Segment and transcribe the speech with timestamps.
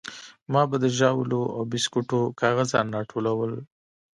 [0.51, 3.53] ما به د ژاولو او بيسکوټو کاغذان راټولول.